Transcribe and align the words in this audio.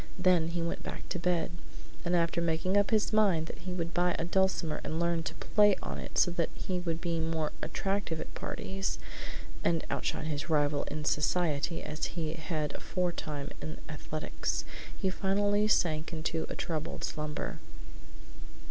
Then 0.17 0.47
he 0.47 0.63
went 0.63 0.81
back 0.81 1.07
to 1.09 1.19
bed, 1.19 1.51
and 2.03 2.15
after 2.15 2.41
making 2.41 2.75
up 2.75 2.89
his 2.89 3.13
mind 3.13 3.45
that 3.45 3.59
he 3.59 3.71
would 3.71 3.93
buy 3.93 4.15
a 4.17 4.25
dulcimer 4.25 4.81
and 4.83 4.99
learn 4.99 5.21
to 5.21 5.35
play 5.35 5.75
on 5.83 5.99
it 5.99 6.17
so 6.17 6.31
that 6.31 6.49
he 6.55 6.79
would 6.79 6.99
be 6.99 7.19
more 7.19 7.51
attractive 7.61 8.19
at 8.19 8.33
parties, 8.33 8.97
and 9.63 9.85
outshine 9.91 10.25
his 10.25 10.49
rival 10.49 10.85
in 10.85 11.05
society 11.05 11.83
as 11.83 12.05
he 12.17 12.33
had 12.33 12.73
aforetime 12.73 13.51
in 13.61 13.77
athletics, 13.87 14.65
he 14.97 15.11
finally 15.11 15.67
sank 15.67 16.11
into 16.11 16.47
a 16.49 16.55
troubled 16.55 17.03
slumber. 17.03 17.59